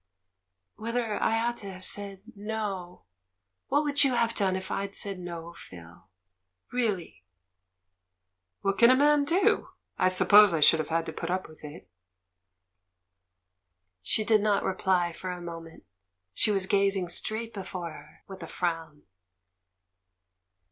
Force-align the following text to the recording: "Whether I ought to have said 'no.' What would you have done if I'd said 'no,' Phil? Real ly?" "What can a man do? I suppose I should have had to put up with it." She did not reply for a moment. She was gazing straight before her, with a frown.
"Whether 0.77 1.21
I 1.21 1.37
ought 1.43 1.57
to 1.57 1.71
have 1.73 1.85
said 1.85 2.23
'no.' 2.35 3.03
What 3.67 3.83
would 3.83 4.03
you 4.03 4.15
have 4.15 4.33
done 4.33 4.55
if 4.55 4.71
I'd 4.71 4.95
said 4.95 5.19
'no,' 5.19 5.53
Phil? 5.53 6.09
Real 6.73 6.95
ly?" 6.95 7.21
"What 8.61 8.79
can 8.79 8.89
a 8.89 8.95
man 8.95 9.25
do? 9.25 9.69
I 9.99 10.07
suppose 10.09 10.55
I 10.55 10.59
should 10.59 10.79
have 10.79 10.89
had 10.89 11.05
to 11.05 11.13
put 11.13 11.29
up 11.29 11.47
with 11.47 11.63
it." 11.63 11.87
She 14.01 14.23
did 14.23 14.41
not 14.41 14.63
reply 14.63 15.13
for 15.13 15.29
a 15.29 15.39
moment. 15.39 15.83
She 16.33 16.49
was 16.49 16.65
gazing 16.65 17.07
straight 17.07 17.53
before 17.53 17.91
her, 17.91 18.23
with 18.27 18.41
a 18.41 18.47
frown. 18.47 19.03